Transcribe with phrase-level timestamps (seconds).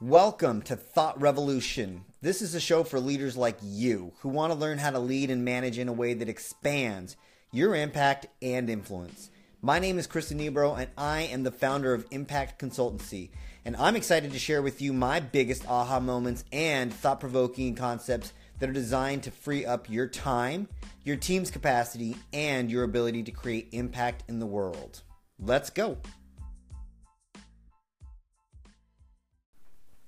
[0.00, 2.04] Welcome to Thought Revolution.
[2.20, 5.30] This is a show for leaders like you who want to learn how to lead
[5.30, 7.16] and manage in a way that expands
[7.52, 9.30] your impact and influence.
[9.62, 13.30] My name is Chris Nebro, and I am the founder of Impact Consultancy.
[13.64, 18.32] And I'm excited to share with you my biggest aha moments and thought provoking concepts
[18.58, 20.68] that are designed to free up your time,
[21.04, 25.02] your team's capacity, and your ability to create impact in the world.
[25.38, 25.98] Let's go.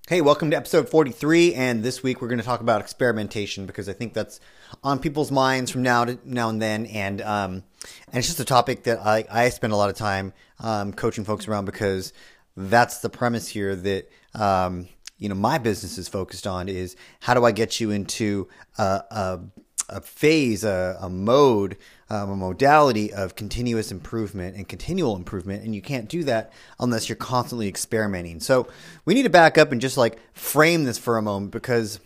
[0.09, 3.89] Hey, welcome to episode 43, and this week we're going to talk about experimentation because
[3.89, 4.39] I think that's
[4.85, 7.65] on people's minds from now to now and then, and um,
[8.07, 11.25] and it's just a topic that I, I spend a lot of time um, coaching
[11.25, 12.13] folks around because
[12.57, 14.87] that's the premise here that um,
[15.19, 18.47] you know my business is focused on is how do I get you into
[18.79, 19.41] a, a,
[19.89, 21.79] a phase, a, a mode
[22.09, 27.09] um, a modality of continuous improvement and continual improvement, and you can't do that unless
[27.09, 28.41] you're constantly experimenting.
[28.41, 28.69] So
[29.05, 32.01] we need to back up and just like frame this for a moment because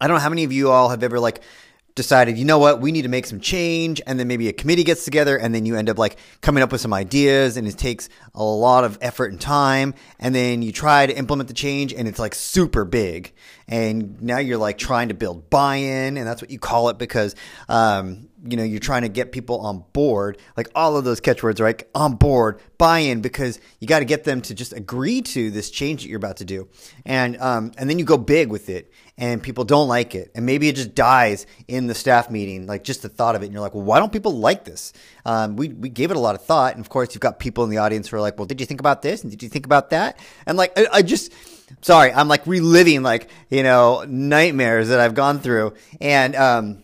[0.00, 1.40] I don't know how many of you all have ever like
[1.94, 4.84] decided, you know what, we need to make some change, and then maybe a committee
[4.84, 7.78] gets together, and then you end up like coming up with some ideas, and it
[7.78, 11.94] takes a lot of effort and time, and then you try to implement the change,
[11.94, 13.32] and it's like super big,
[13.66, 17.34] and now you're like trying to build buy-in, and that's what you call it because
[17.70, 21.60] um, you know you're trying to get people on board like all of those catchwords
[21.60, 21.82] right?
[21.94, 25.70] On board buy in because you got to get them to just agree to this
[25.70, 26.68] change that you're about to do.
[27.04, 30.30] And um, and then you go big with it and people don't like it.
[30.34, 33.46] And maybe it just dies in the staff meeting like just the thought of it
[33.46, 34.92] and you're like well why don't people like this?
[35.24, 37.64] Um, we, we gave it a lot of thought and of course you've got people
[37.64, 39.22] in the audience who are like well did you think about this?
[39.22, 40.18] And did you think about that?
[40.46, 41.32] And like I, I just
[41.80, 45.74] sorry i'm like reliving like you know nightmares that i've gone through.
[46.00, 46.82] And um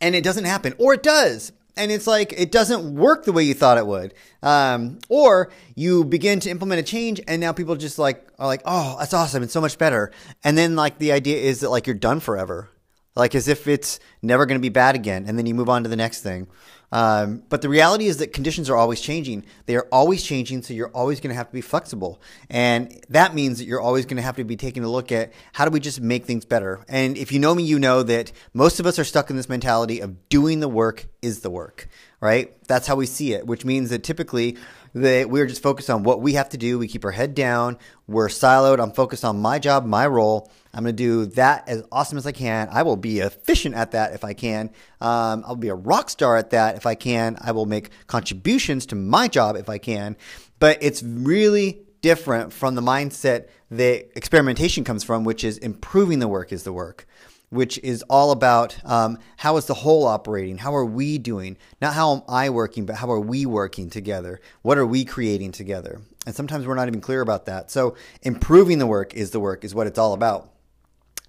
[0.00, 1.52] and it doesn't happen, or it does.
[1.76, 6.04] And it's like it doesn't work the way you thought it would, um, or you
[6.04, 9.44] begin to implement a change, and now people just like are like, "Oh, that's awesome!
[9.44, 10.10] It's so much better."
[10.42, 12.68] And then like the idea is that like you're done forever,
[13.14, 15.84] like as if it's never going to be bad again, and then you move on
[15.84, 16.48] to the next thing.
[16.90, 19.44] Um, but the reality is that conditions are always changing.
[19.66, 22.20] They are always changing, so you're always going to have to be flexible.
[22.48, 25.32] And that means that you're always going to have to be taking a look at
[25.52, 26.84] how do we just make things better.
[26.88, 29.48] And if you know me, you know that most of us are stuck in this
[29.48, 31.88] mentality of doing the work is the work,
[32.20, 32.54] right?
[32.68, 34.56] That's how we see it, which means that typically
[34.94, 36.78] that we're just focused on what we have to do.
[36.78, 37.78] We keep our head down.
[38.06, 38.80] We're siloed.
[38.80, 40.50] I'm focused on my job, my role.
[40.74, 42.68] I'm going to do that as awesome as I can.
[42.70, 44.70] I will be efficient at that if I can.
[45.00, 47.36] Um, I'll be a rock star at that if I can.
[47.40, 50.16] I will make contributions to my job if I can.
[50.58, 56.28] But it's really different from the mindset that experimentation comes from, which is improving the
[56.28, 57.06] work is the work
[57.50, 60.58] which is all about um, how is the whole operating?
[60.58, 61.56] How are we doing?
[61.80, 64.40] Not how am I working, but how are we working together?
[64.62, 66.00] What are we creating together?
[66.26, 67.70] And sometimes we're not even clear about that.
[67.70, 70.50] So improving the work is the work, is what it's all about.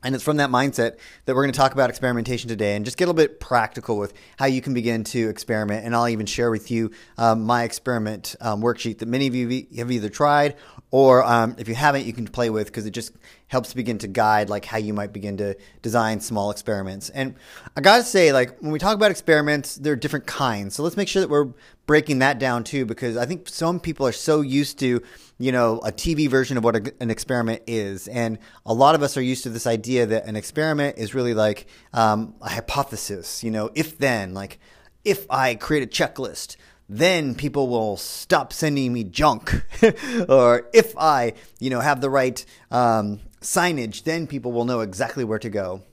[0.04, 2.98] And it's from that mindset that we're going to talk about experimentation today and just
[2.98, 5.86] get a little bit practical with how you can begin to experiment.
[5.86, 9.68] And I'll even share with you um, my experiment um, worksheet that many of you
[9.78, 10.56] have either tried
[10.92, 13.12] or um, if you haven't, you can play with because it just
[13.48, 17.10] helps begin to guide like how you might begin to design small experiments.
[17.10, 17.36] And
[17.76, 20.76] I got to say, like when we talk about experiments, there are different kinds.
[20.76, 21.50] So let's make sure that we're
[21.86, 25.02] breaking that down too, because I think some people are so used to
[25.40, 28.08] you know, a TV version of what a, an experiment is.
[28.10, 31.34] And a lot of us are used to this idea that an experiment is really
[31.34, 34.60] like um, a hypothesis, you know, if then, like
[35.06, 36.58] if I create a checklist,
[36.90, 39.64] then people will stop sending me junk.
[40.30, 45.24] or if I, you know, have the right um, signage, then people will know exactly
[45.24, 45.84] where to go.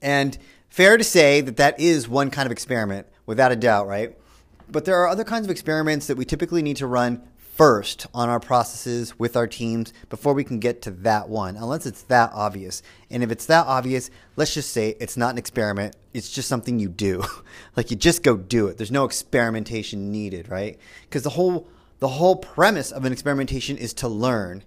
[0.00, 0.38] And
[0.70, 4.16] fair to say that that is one kind of experiment, without a doubt, right?
[4.70, 7.22] But there are other kinds of experiments that we typically need to run
[7.54, 11.86] first on our processes with our teams before we can get to that one, unless
[11.86, 12.82] it's that obvious.
[13.10, 16.78] And if it's that obvious, let's just say it's not an experiment, it's just something
[16.78, 17.22] you do.
[17.76, 18.78] like you just go do it.
[18.78, 20.78] There's no experimentation needed, right?
[21.02, 21.68] Because the whole
[21.98, 24.64] the whole premise of an experimentation is to learn.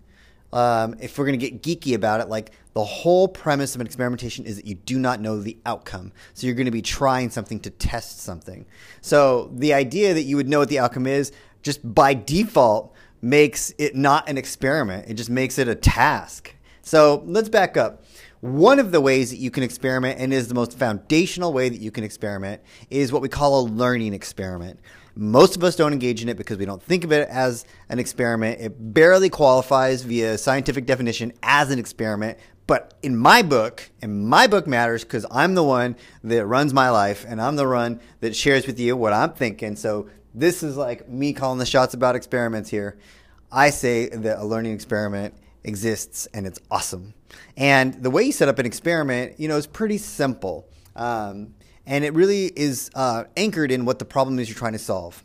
[0.55, 3.88] Um, if we're going to get geeky about it, like the whole premise of an
[3.88, 6.13] experimentation is that you do not know the outcome.
[6.33, 8.65] So you're going to be trying something to test something.
[9.01, 13.74] So the idea that you would know what the outcome is just by default makes
[13.77, 15.09] it not an experiment.
[15.09, 16.56] It just makes it a task.
[16.81, 18.06] So let's back up.
[18.39, 21.81] One of the ways that you can experiment, and is the most foundational way that
[21.81, 24.80] you can experiment, is what we call a learning experiment.
[25.15, 28.00] Most of us don't engage in it because we don't think of it as an
[28.00, 28.59] experiment.
[28.59, 32.38] It barely qualifies via scientific definition as an experiment.
[32.67, 36.89] But in my book, and my book matters because I'm the one that runs my
[36.89, 39.75] life and I'm the one that shares with you what I'm thinking.
[39.75, 42.97] So this is like me calling the shots about experiments here.
[43.51, 47.13] I say that a learning experiment exists and it's awesome.
[47.56, 50.68] And the way you set up an experiment, you know, is pretty simple.
[50.95, 51.53] Um,
[51.85, 55.23] and it really is uh, anchored in what the problem is you're trying to solve.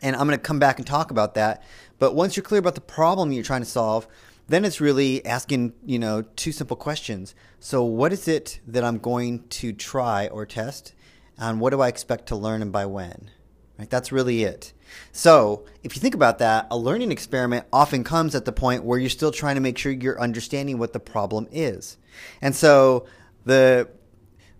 [0.00, 1.62] And I'm going to come back and talk about that.
[1.98, 4.06] But once you're clear about the problem you're trying to solve,
[4.48, 7.34] then it's really asking, you know, two simple questions.
[7.60, 10.94] So, what is it that I'm going to try or test?
[11.36, 13.30] And what do I expect to learn and by when?
[13.78, 13.90] Right?
[13.90, 14.72] That's really it.
[15.12, 18.98] So, if you think about that, a learning experiment often comes at the point where
[18.98, 21.98] you're still trying to make sure you're understanding what the problem is.
[22.40, 23.06] And so,
[23.44, 23.88] the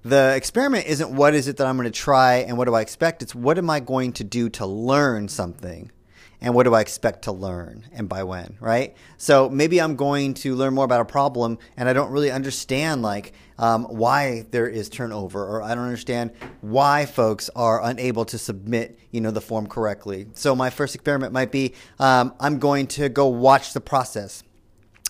[0.09, 2.81] the experiment isn't what is it that I'm going to try and what do I
[2.81, 3.23] expect?
[3.23, 5.91] It's what am I going to do to learn something?
[6.41, 8.95] and what do I expect to learn and by when, right?
[9.17, 13.03] So maybe I'm going to learn more about a problem and I don't really understand
[13.03, 18.39] like um, why there is turnover or I don't understand why folks are unable to
[18.39, 20.29] submit, you know, the form correctly.
[20.35, 24.45] So my first experiment might be um, I'm going to go watch the process.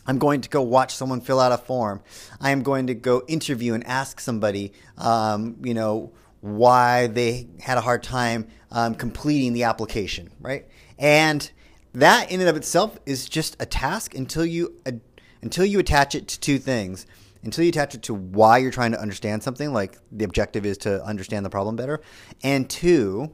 [0.08, 2.02] I'm going to go watch someone fill out a form.
[2.40, 7.76] I am going to go interview and ask somebody, um, you know, why they had
[7.76, 10.66] a hard time um, completing the application, right?
[10.98, 11.48] And
[11.92, 14.74] that in and of itself is just a task until you
[15.42, 17.06] until you attach it to two things.
[17.44, 20.76] Until you attach it to why you're trying to understand something, like the objective is
[20.78, 22.00] to understand the problem better,
[22.42, 23.30] and two,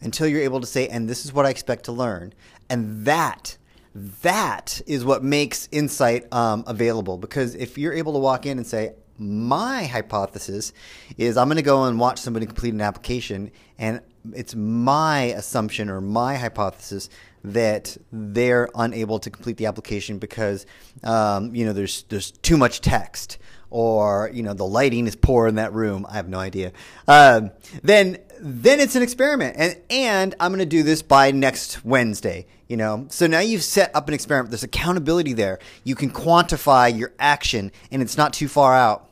[0.00, 2.34] until you're able to say, and this is what I expect to learn,
[2.68, 3.56] and that
[3.94, 7.18] that is what makes insight um, available.
[7.18, 10.72] Because if you're able to walk in and say, my hypothesis
[11.16, 14.00] is I'm going to go and watch somebody complete an application, and
[14.32, 17.08] it's my assumption or my hypothesis
[17.44, 20.66] that they're unable to complete the application because
[21.04, 23.38] um, you know there's there's too much text
[23.70, 26.06] or you know the lighting is poor in that room.
[26.08, 26.72] I have no idea.
[27.06, 27.50] Um,
[27.82, 32.46] then then it's an experiment, and and I'm going to do this by next Wednesday.
[32.68, 34.50] You know, so now you've set up an experiment.
[34.50, 35.58] There's accountability there.
[35.84, 39.08] You can quantify your action, and it's not too far out.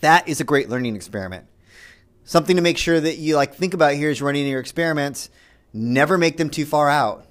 [0.00, 1.48] That is a great learning experiment
[2.28, 5.30] something to make sure that you like think about here is running your experiments.
[5.72, 7.26] Never make them too far out.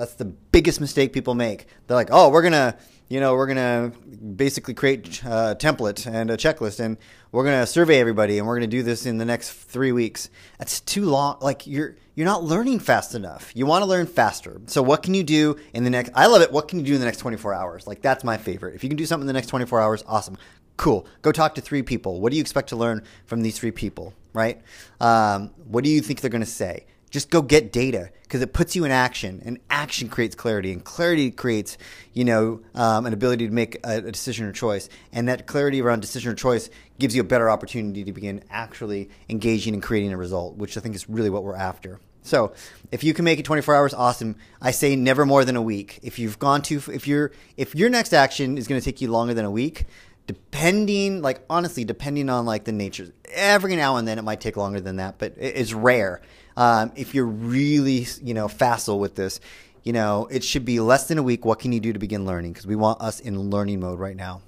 [0.00, 1.66] That's the biggest mistake people make.
[1.86, 2.78] They're like, oh, we're gonna,
[3.10, 3.92] you know, we're gonna
[4.34, 6.96] basically create a template and a checklist, and
[7.32, 10.30] we're gonna survey everybody, and we're gonna do this in the next three weeks.
[10.58, 11.36] That's too long.
[11.42, 13.52] Like you're you're not learning fast enough.
[13.54, 14.62] You want to learn faster.
[14.64, 16.12] So what can you do in the next?
[16.14, 16.50] I love it.
[16.50, 17.86] What can you do in the next 24 hours?
[17.86, 18.76] Like that's my favorite.
[18.76, 20.38] If you can do something in the next 24 hours, awesome.
[20.78, 21.06] Cool.
[21.20, 22.22] Go talk to three people.
[22.22, 24.14] What do you expect to learn from these three people?
[24.32, 24.62] Right?
[24.98, 26.86] Um, what do you think they're to say?
[27.10, 30.84] Just go get data because it puts you in action, and action creates clarity, and
[30.84, 31.76] clarity creates,
[32.12, 35.82] you know, um, an ability to make a, a decision or choice, and that clarity
[35.82, 36.70] around decision or choice
[37.00, 40.80] gives you a better opportunity to begin actually engaging and creating a result, which I
[40.80, 41.98] think is really what we're after.
[42.22, 42.52] So,
[42.92, 44.36] if you can make it 24 hours, awesome.
[44.60, 45.98] I say never more than a week.
[46.02, 49.10] If you've gone to, if you're, if your next action is going to take you
[49.10, 49.86] longer than a week,
[50.26, 54.56] depending like honestly depending on like the nature every now and then it might take
[54.56, 56.22] longer than that but it's rare
[56.60, 59.40] um, if you're really you know facile with this
[59.82, 61.44] you know it should be less than a week.
[61.44, 62.52] What can you do to begin learning?
[62.52, 64.42] Because we want us in learning mode right now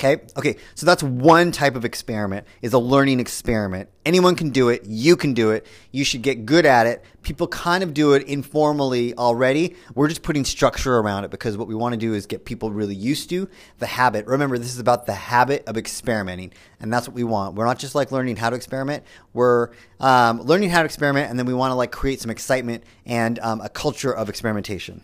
[0.00, 0.22] Okay.
[0.36, 0.56] Okay.
[0.76, 3.88] So that's one type of experiment is a learning experiment.
[4.06, 4.84] Anyone can do it.
[4.86, 5.66] You can do it.
[5.90, 7.04] You should get good at it.
[7.22, 9.74] People kind of do it informally already.
[9.96, 12.70] We're just putting structure around it because what we want to do is get people
[12.70, 13.48] really used to
[13.80, 14.26] the habit.
[14.26, 16.52] Remember, this is about the habit of experimenting.
[16.78, 17.56] And that's what we want.
[17.56, 19.02] We're not just like learning how to experiment.
[19.32, 22.84] We're um, learning how to experiment and then we want to like create some excitement
[23.04, 25.02] and um, a culture of experimentation.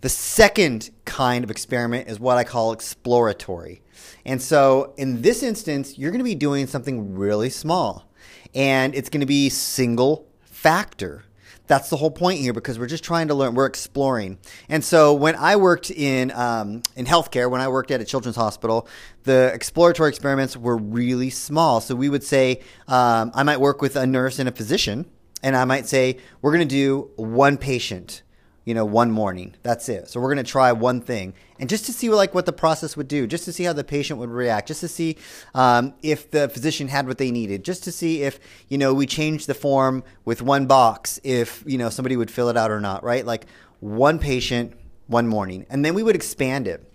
[0.00, 3.82] The second kind of experiment is what I call exploratory.
[4.24, 8.10] And so in this instance, you're going to be doing something really small
[8.54, 11.24] and it's going to be single factor.
[11.66, 13.54] That's the whole point here because we're just trying to learn.
[13.54, 14.38] We're exploring.
[14.68, 18.36] And so when I worked in um, in healthcare, when I worked at a children's
[18.36, 18.88] hospital,
[19.22, 21.80] the exploratory experiments were really small.
[21.80, 25.08] So we would say um, I might work with a nurse and a physician,
[25.44, 28.22] and I might say we're going to do one patient
[28.64, 29.54] you know, one morning.
[29.62, 30.08] That's it.
[30.08, 32.96] So we're going to try one thing, and just to see like what the process
[32.96, 35.16] would do, just to see how the patient would react, just to see
[35.54, 38.38] um, if the physician had what they needed, just to see if
[38.68, 42.48] you know we changed the form with one box, if you know somebody would fill
[42.48, 43.24] it out or not, right?
[43.24, 43.46] Like
[43.80, 44.74] one patient,
[45.06, 46.86] one morning, and then we would expand it.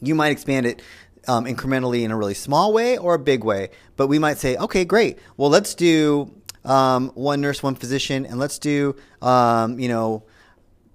[0.00, 0.82] You might expand it
[1.28, 4.56] um, incrementally in a really small way or a big way, but we might say,
[4.56, 5.18] okay, great.
[5.36, 6.32] Well, let's do
[6.64, 10.24] um, one nurse, one physician, and let's do um, you know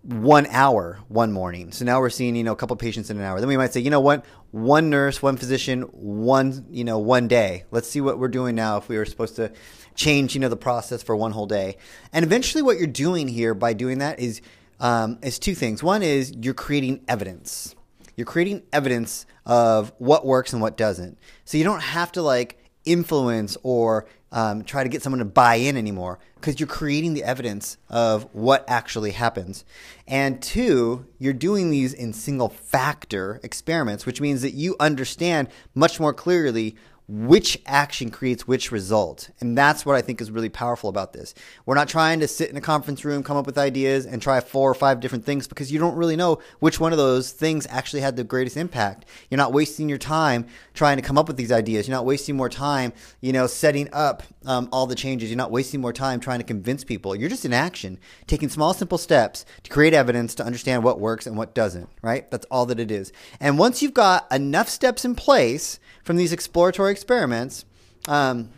[0.03, 1.71] one hour one morning.
[1.71, 3.39] So now we're seeing, you know, a couple patients in an hour.
[3.39, 7.27] Then we might say, you know what, one nurse, one physician, one, you know, one
[7.27, 7.65] day.
[7.69, 9.51] Let's see what we're doing now if we were supposed to
[9.93, 11.77] change, you know, the process for one whole day.
[12.11, 14.41] And eventually what you're doing here by doing that is
[14.79, 15.83] um, is two things.
[15.83, 17.75] One is you're creating evidence.
[18.15, 21.17] you're creating evidence of what works and what doesn't.
[21.45, 25.55] So you don't have to like influence or um, try to get someone to buy
[25.55, 29.65] in anymore because you're creating the evidence of what actually happens.
[30.07, 35.99] And two, you're doing these in single factor experiments, which means that you understand much
[35.99, 36.75] more clearly
[37.11, 39.29] which action creates which result.
[39.41, 41.33] And that's what I think is really powerful about this.
[41.65, 44.39] We're not trying to sit in a conference room, come up with ideas, and try
[44.39, 47.67] four or five different things because you don't really know which one of those things
[47.69, 49.05] actually had the greatest impact.
[49.29, 51.85] You're not wasting your time trying to come up with these ideas.
[51.85, 55.29] You're not wasting more time, you know, setting up um, all the changes.
[55.29, 57.13] You're not wasting more time trying to convince people.
[57.13, 61.27] You're just in action, taking small, simple steps to create evidence to understand what works
[61.27, 62.31] and what doesn't, right?
[62.31, 63.11] That's all that it is.
[63.41, 67.65] And once you've got enough steps in place, from these exploratory experiments.
[68.07, 68.49] Um,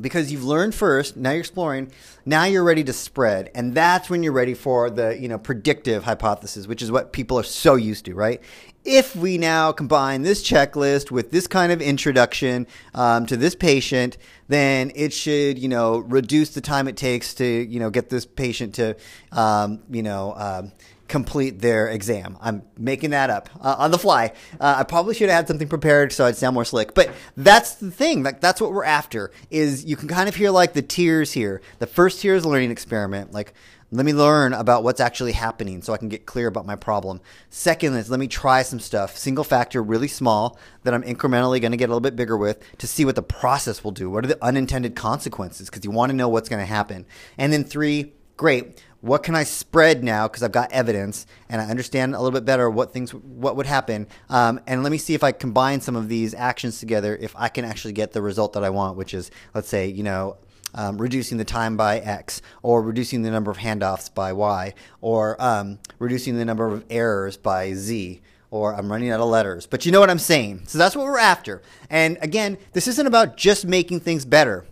[0.00, 1.92] because you've learned first, now you're exploring,
[2.24, 3.50] now you're ready to spread.
[3.54, 7.38] And that's when you're ready for the, you know, predictive hypothesis, which is what people
[7.38, 8.40] are so used to, right?
[8.84, 14.16] If we now combine this checklist with this kind of introduction um, to this patient,
[14.48, 18.24] then it should, you know, reduce the time it takes to, you know, get this
[18.24, 18.96] patient to,
[19.30, 20.72] um, you know, um,
[21.12, 22.38] complete their exam.
[22.40, 24.32] I'm making that up uh, on the fly.
[24.58, 26.94] Uh, I probably should have had something prepared so I'd sound more slick.
[26.94, 28.22] But that's the thing.
[28.22, 29.30] Like that's what we're after.
[29.50, 31.60] Is you can kind of hear like the tiers here.
[31.80, 33.30] The first tier is learning experiment.
[33.30, 33.52] Like
[33.90, 37.20] let me learn about what's actually happening so I can get clear about my problem.
[37.50, 41.72] Second is let me try some stuff, single factor, really small, that I'm incrementally going
[41.72, 44.08] to get a little bit bigger with to see what the process will do.
[44.08, 45.68] What are the unintended consequences?
[45.68, 47.04] Because you want to know what's going to happen.
[47.36, 51.66] And then three, great what can I spread now because I've got evidence and I
[51.66, 54.06] understand a little bit better what things what would happen.
[54.30, 57.48] Um, and let me see if I combine some of these actions together if I
[57.48, 60.38] can actually get the result that I want, which is let's say you know.
[60.74, 65.36] Um, reducing the time by X, or reducing the number of handoffs by Y, or
[65.38, 69.66] um, reducing the number of errors by Z, or I'm running out of letters.
[69.66, 70.62] But you know what I'm saying.
[70.68, 71.60] So that's what we're after.
[71.90, 74.64] And again, this isn't about just making things better,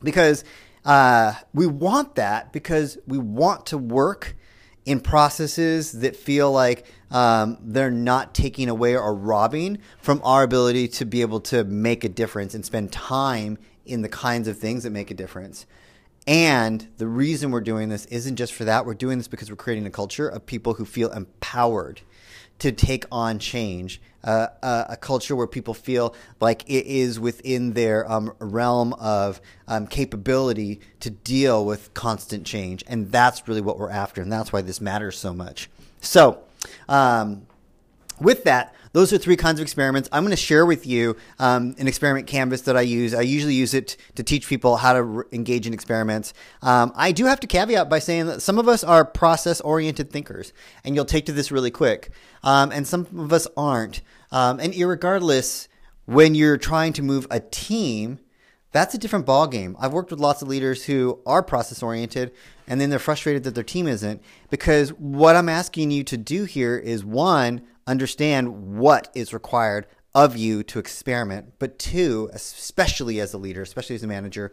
[0.00, 0.44] because
[0.86, 4.36] uh, we want that because we want to work
[4.84, 10.86] in processes that feel like um, they're not taking away or robbing from our ability
[10.86, 14.84] to be able to make a difference and spend time in the kinds of things
[14.84, 15.66] that make a difference.
[16.24, 18.86] And the reason we're doing this isn't just for that.
[18.86, 22.00] We're doing this because we're creating a culture of people who feel empowered
[22.58, 27.74] to take on change, uh, a, a, culture where people feel like it is within
[27.74, 32.82] their um, realm of um, capability to deal with constant change.
[32.88, 34.22] And that's really what we're after.
[34.22, 35.68] And that's why this matters so much.
[36.00, 36.42] So,
[36.88, 37.46] um,
[38.20, 40.08] with that, those are three kinds of experiments.
[40.10, 43.12] I'm going to share with you um, an experiment canvas that I use.
[43.12, 46.32] I usually use it to teach people how to re- engage in experiments.
[46.62, 50.10] Um, I do have to caveat by saying that some of us are process oriented
[50.10, 52.08] thinkers, and you'll take to this really quick,
[52.42, 54.00] um, and some of us aren't.
[54.32, 55.68] Um, and regardless,
[56.06, 58.18] when you're trying to move a team,
[58.72, 59.76] that's a different ballgame.
[59.78, 62.32] I've worked with lots of leaders who are process oriented
[62.66, 66.44] and then they're frustrated that their team isn't because what I'm asking you to do
[66.44, 71.54] here is one, understand what is required of you to experiment.
[71.58, 74.52] But two, especially as a leader, especially as a manager,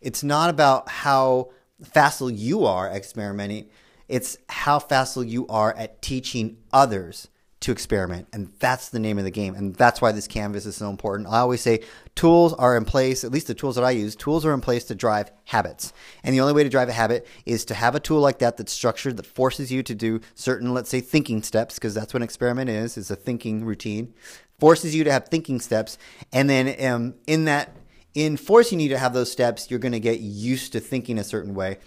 [0.00, 1.50] it's not about how
[1.82, 3.68] facile you are experimenting,
[4.06, 7.28] it's how facile you are at teaching others
[7.60, 8.28] to experiment.
[8.32, 9.54] And that's the name of the game.
[9.54, 11.28] And that's why this canvas is so important.
[11.28, 11.80] I always say
[12.14, 14.84] tools are in place, at least the tools that I use, tools are in place
[14.84, 15.92] to drive habits.
[16.22, 18.56] And the only way to drive a habit is to have a tool like that
[18.56, 22.18] that's structured, that forces you to do certain, let's say, thinking steps, because that's what
[22.18, 24.14] an experiment is, is a thinking routine,
[24.60, 25.98] forces you to have thinking steps.
[26.32, 27.76] And then um, in that,
[28.14, 31.24] in forcing you to have those steps, you're going to get used to thinking a
[31.24, 31.78] certain way.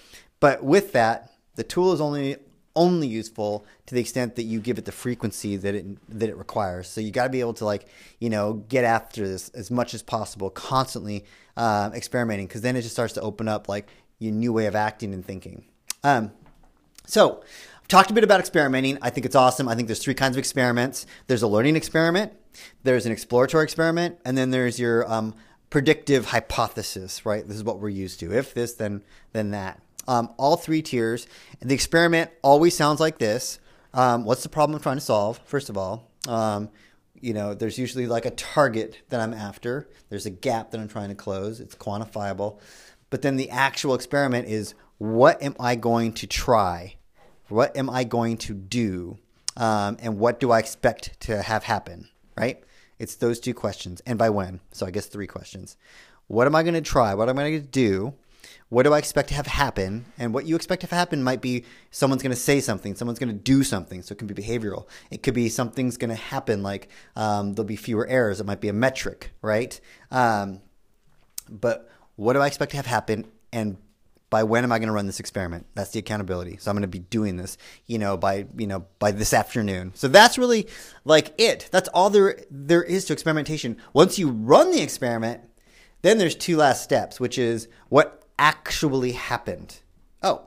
[0.42, 2.38] But with that, the tool is only
[2.76, 6.38] only useful to the extent that you give it the frequency that it that it
[6.38, 6.88] requires.
[6.88, 7.88] So you got to be able to like
[8.20, 11.26] you know get after this as much as possible, constantly
[11.58, 13.88] uh, experimenting, because then it just starts to open up like
[14.20, 15.66] your new way of acting and thinking.
[16.04, 16.32] Um,
[17.06, 17.42] so
[17.82, 18.98] I've talked a bit about experimenting.
[19.02, 19.68] I think it's awesome.
[19.68, 21.06] I think there's three kinds of experiments.
[21.28, 22.34] There's a learning experiment,
[22.84, 25.34] there's an exploratory experiment, and then there's your um,
[25.70, 27.26] predictive hypothesis.
[27.26, 27.46] Right?
[27.46, 28.34] This is what we're used to.
[28.34, 31.28] If this, then then that um, all three tiers.
[31.60, 33.60] And the experiment always sounds like this.
[33.94, 35.40] Um, what's the problem I'm trying to solve?
[35.46, 36.70] First of all, um,
[37.20, 39.88] you know, there's usually like a target that I'm after.
[40.10, 41.60] There's a gap that I'm trying to close.
[41.60, 42.60] It's quantifiable.
[43.10, 46.96] But then the actual experiment is what am I going to try?
[47.50, 49.18] What am I going to do?
[49.58, 52.08] Um, and what do I expect to have happen?
[52.38, 52.64] Right?
[52.98, 54.02] It's those two questions.
[54.06, 54.62] And by when?
[54.72, 55.76] So I guess three questions.
[56.28, 57.14] What am I going to try?
[57.14, 58.14] What am I going to do?
[58.72, 60.06] What do I expect to have happen?
[60.18, 63.28] And what you expect to happen might be someone's going to say something, someone's going
[63.28, 64.02] to do something.
[64.02, 64.88] So it can be behavioral.
[65.12, 66.88] It could be something's going to happen, like
[67.18, 68.40] um, there'll be fewer errors.
[68.40, 69.78] It might be a metric, right?
[70.10, 70.62] Um,
[71.50, 73.26] but what do I expect to have happen?
[73.52, 73.76] And
[74.30, 75.66] by when am I going to run this experiment?
[75.76, 76.56] That's the accountability.
[76.56, 79.92] So I'm going to be doing this, you know, by you know by this afternoon.
[79.96, 80.70] So that's really
[81.04, 81.68] like it.
[81.72, 83.76] That's all there there is to experimentation.
[83.92, 85.42] Once you run the experiment,
[86.04, 89.78] then there's two last steps, which is what actually happened.
[90.24, 90.42] Oh,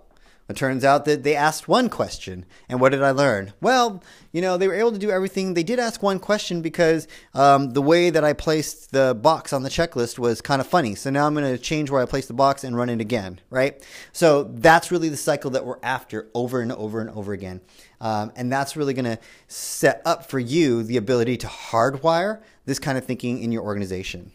[0.48, 2.44] it turns out that they asked one question.
[2.68, 3.52] And what did I learn?
[3.60, 5.54] Well, you know, they were able to do everything.
[5.54, 9.62] They did ask one question because um, the way that I placed the box on
[9.62, 10.96] the checklist was kind of funny.
[10.96, 13.40] So now I'm going to change where I place the box and run it again,
[13.48, 13.80] right?
[14.12, 17.60] So that's really the cycle that we're after over and over and over again.
[18.00, 22.80] Um, and that's really going to set up for you the ability to hardwire this
[22.80, 24.32] kind of thinking in your organization.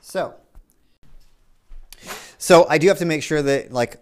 [0.00, 0.34] So,
[2.42, 3.98] so I do have to make sure that like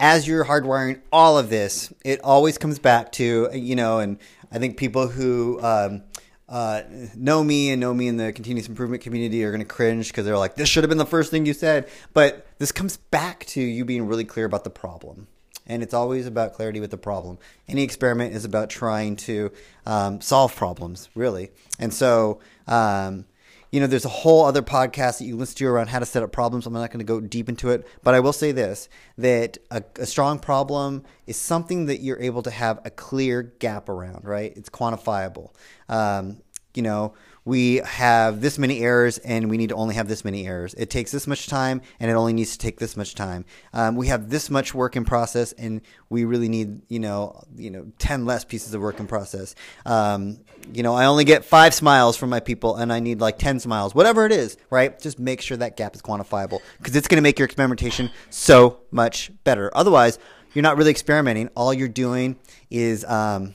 [0.00, 4.18] as you're hardwiring all of this, it always comes back to you know, and
[4.50, 6.02] I think people who um,
[6.48, 6.82] uh,
[7.14, 10.24] know me and know me in the continuous improvement community are going to cringe because
[10.24, 13.46] they're like, "This should have been the first thing you said." But this comes back
[13.46, 15.28] to you being really clear about the problem,
[15.64, 17.38] and it's always about clarity with the problem.
[17.68, 19.52] Any experiment is about trying to
[19.86, 22.40] um, solve problems, really, and so.
[22.66, 23.26] Um,
[23.74, 26.22] you know, there's a whole other podcast that you listen to around how to set
[26.22, 26.64] up problems.
[26.64, 28.88] I'm not going to go deep into it, but I will say this
[29.18, 33.88] that a, a, strong problem is something that you're able to have a clear gap
[33.88, 34.52] around, right?
[34.54, 35.50] It's quantifiable.
[35.88, 36.40] Um,
[36.72, 40.46] you know, we have this many errors and we need to only have this many
[40.46, 40.74] errors.
[40.74, 43.44] It takes this much time and it only needs to take this much time.
[43.72, 47.70] Um, we have this much work in process and we really need, you know, you
[47.70, 49.54] know, 10 less pieces of work in process.
[49.84, 50.40] Um,
[50.72, 53.60] you know, I only get five smiles from my people and I need like 10
[53.60, 54.98] smiles, whatever it is, right?
[54.98, 58.78] Just make sure that gap is quantifiable because it's going to make your experimentation so
[58.90, 59.70] much better.
[59.76, 60.18] Otherwise,
[60.54, 61.50] you're not really experimenting.
[61.54, 62.36] All you're doing
[62.70, 63.54] is, um,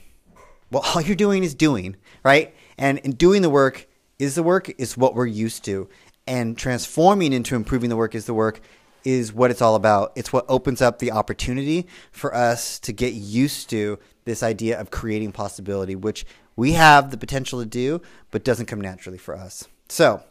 [0.69, 2.53] well, all you're doing is doing, right?
[2.79, 5.87] And in doing the work is the work is what we're used to.
[6.25, 8.61] And transforming into improving the work is the work
[9.03, 10.13] is what it's all about.
[10.15, 14.91] It's what opens up the opportunity for us to get used to this idea of
[14.91, 19.67] creating possibility, which we have the potential to do, but doesn't come naturally for us.
[19.89, 20.23] So,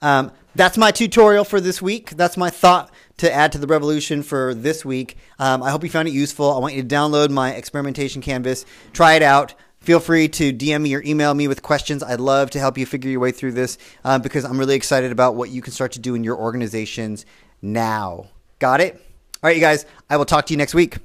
[0.00, 2.10] um, that's my tutorial for this week.
[2.10, 5.16] That's my thought to add to the revolution for this week.
[5.38, 6.52] Um, I hope you found it useful.
[6.52, 9.54] I want you to download my experimentation canvas, try it out.
[9.88, 12.02] Feel free to DM me or email me with questions.
[12.02, 15.12] I'd love to help you figure your way through this uh, because I'm really excited
[15.12, 17.24] about what you can start to do in your organizations
[17.62, 18.26] now.
[18.58, 18.96] Got it?
[18.96, 20.98] All right, you guys, I will talk to you next week.